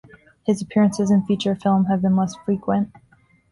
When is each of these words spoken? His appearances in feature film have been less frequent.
His 0.47 0.63
appearances 0.63 1.11
in 1.11 1.27
feature 1.27 1.53
film 1.55 1.85
have 1.85 2.01
been 2.01 2.15
less 2.15 2.33
frequent. 2.43 2.91